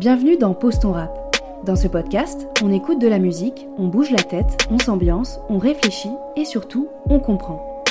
[0.00, 1.36] Bienvenue dans Pose ton rap.
[1.66, 5.58] Dans ce podcast, on écoute de la musique, on bouge la tête, on s'ambiance, on
[5.58, 7.84] réfléchit et surtout, on comprend.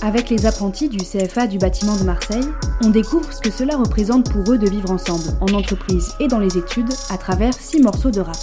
[0.00, 2.46] Avec les apprentis du CFA du bâtiment de Marseille,
[2.84, 6.38] on découvre ce que cela représente pour eux de vivre ensemble, en entreprise et dans
[6.38, 8.36] les études, à travers six morceaux de rap.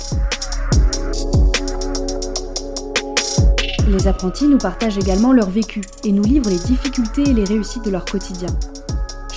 [3.88, 7.86] Les apprentis nous partagent également leur vécu et nous livrent les difficultés et les réussites
[7.86, 8.50] de leur quotidien.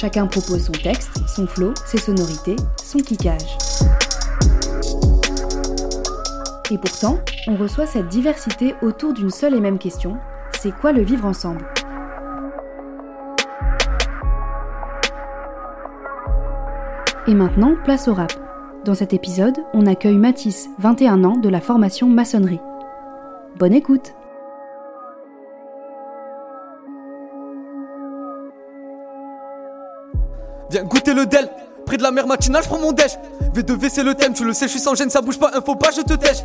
[0.02, 3.56] Chacun propose son texte, son flow, ses sonorités, son kickage.
[6.72, 10.16] Et pourtant, on reçoit cette diversité autour d'une seule et même question,
[10.58, 11.64] c'est quoi le vivre ensemble?
[17.28, 18.32] Et maintenant, place au rap.
[18.84, 22.60] Dans cet épisode, on accueille Mathis, 21 ans, de la formation maçonnerie.
[23.56, 24.14] Bonne écoute
[30.72, 31.50] Viens goûter le Del,
[31.84, 33.18] près de la mer matinale, je prends mon déj.
[33.54, 35.76] V2V c'est le thème, tu le sais, je suis sans gêne, ça bouge pas, faux
[35.76, 36.38] pas, je te tèche.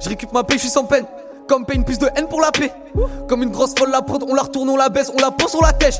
[0.00, 1.04] Je récupère ma paix, je suis sans peine.
[1.48, 2.72] Comme pain, plus de haine pour la paix.
[3.28, 5.56] Comme une grosse folle, la prod, on la retourne, on la baisse, on la pose,
[5.56, 5.96] on la tèche.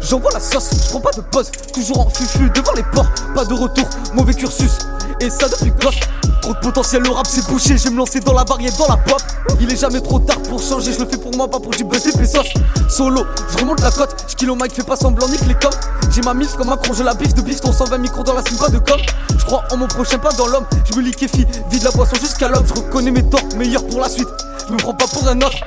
[0.00, 1.48] J'envoie la sauce, je prends pas de pause.
[1.72, 4.78] Toujours en fufu devant les ports, pas de retour, mauvais cursus.
[5.20, 6.00] Et ça depuis gosse.
[6.42, 8.88] Trop de potentiel, le rap c'est bouché, je vais me lancer dans la variété, dans
[8.88, 9.22] la pop.
[9.60, 11.84] Il est jamais trop tard pour changer, je le fais pour moi, pas pour du
[11.84, 12.52] buzz et pesos.
[12.92, 15.70] Solo, je remonte la cote, je au mic, fais pas semblant, nique les coms.
[16.10, 18.68] J'ai ma mif comme Macron, je la biffe de ton 120 micros dans la simba
[18.68, 19.00] de com.
[19.30, 22.48] Je crois en mon prochain pas dans l'homme, je me liquéfie, vide la boisson jusqu'à
[22.48, 24.28] l'homme, je reconnais mes torts, meilleurs pour la suite.
[24.70, 25.58] Me prends pas pour un autre.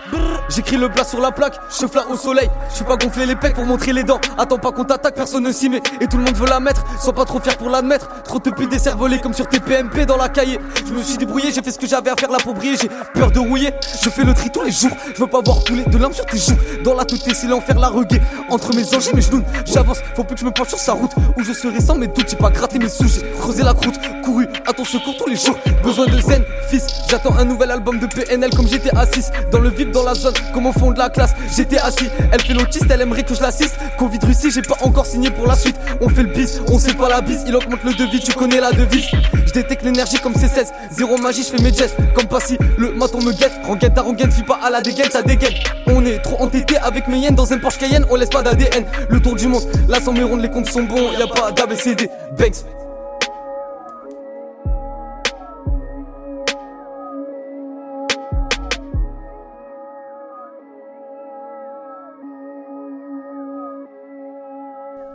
[0.50, 2.50] J'écris le plat sur la plaque, je là au soleil.
[2.70, 4.20] Je suis pas gonfler les pecs pour montrer les dents.
[4.38, 5.82] Attends pas qu'on t'attaque, personne ne s'y met.
[6.02, 8.08] Et tout le monde veut la mettre, sois pas trop fier pour l'admettre.
[8.24, 10.60] Trop te des cervelés comme sur tes PMP dans la cahier.
[10.86, 12.78] Je me suis débrouillé, j'ai fait ce que j'avais à faire là pour briller.
[12.82, 14.92] J'ai peur de rouiller, je fais le tri tous les jours.
[15.16, 16.58] Je veux pas voir couler de l'âme sur tes joues.
[16.84, 18.22] Dans la toute c'est l'enfer, la reguée.
[18.50, 20.00] Entre mes anges et mes genoux, j'avance.
[20.16, 21.12] Faut plus que je me penche sur sa route.
[21.38, 23.08] Où je serai sans mes doutes, j'ai pas gratté mes sous.
[23.08, 25.58] J'ai creusé la croûte, couru à ton secours tous les jours.
[25.84, 26.86] Besoin de zen, fils.
[27.10, 30.34] J'attends un nouvel album de PNL comme j'étais assis dans le vide dans la zone,
[30.54, 31.34] comme au fond de la classe.
[31.56, 33.78] J'étais assis, elle fait l'autiste, elle aimerait que je l'assiste.
[33.98, 35.76] Covid Russie, j'ai pas encore signé pour la suite.
[36.02, 38.60] On fait le bis, on sait pas la bise, il augmente le devis, tu connais
[38.60, 39.06] la devise.
[39.46, 41.96] Je détecte l'énergie comme C16, zéro magie, je fais mes gestes.
[42.14, 43.54] Comme pas si le maton me guette.
[43.96, 45.54] Ta rengaine, suis pas à la dégaine, ça dégaine.
[45.88, 48.84] On est trop entêté avec mes yens dans un Porsche Cayenne, on laisse pas d'ADN.
[49.10, 52.10] Le tour du monde, là sans mes les comptes sont bons, y a pas d'ABCD.
[52.38, 52.85] Banks.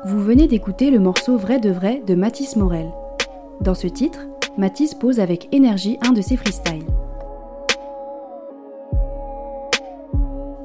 [0.03, 2.91] Vous venez d'écouter le morceau Vrai de vrai de Mathis Morel.
[3.61, 4.21] Dans ce titre,
[4.57, 6.87] Mathis pose avec énergie un de ses freestyles.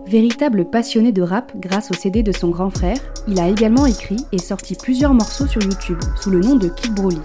[0.06, 4.26] Véritable passionné de rap grâce au CD de son grand frère, il a également écrit
[4.32, 7.20] et sorti plusieurs morceaux sur YouTube sous le nom de Kid Broly.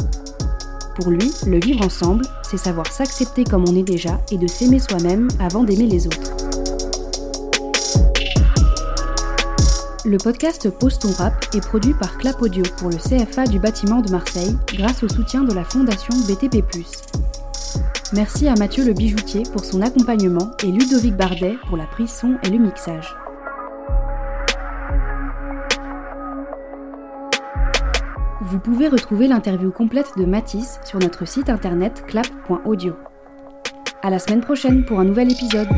[0.97, 4.81] Pour lui, le vivre ensemble, c'est savoir s'accepter comme on est déjà et de s'aimer
[4.81, 6.60] soi-même avant d'aimer les autres.
[10.07, 14.01] Le podcast Pose ton rap est produit par Clap Audio pour le CFA du bâtiment
[14.01, 16.65] de Marseille grâce au soutien de la fondation BTP+.
[18.15, 22.39] Merci à Mathieu le bijoutier pour son accompagnement et Ludovic Bardet pour la prise son
[22.43, 23.15] et le mixage.
[28.41, 32.95] Vous pouvez retrouver l'interview complète de Matisse sur notre site internet clap.audio.
[34.03, 35.69] À la semaine prochaine pour un nouvel épisode.